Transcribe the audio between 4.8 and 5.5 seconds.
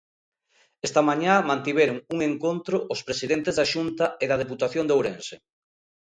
de Ourense.